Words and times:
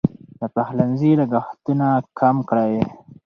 د 0.39 0.41
پخلنځي 0.55 1.11
لګښتونه 1.21 1.87
کم 2.19 2.35
کړئ. 2.49 2.73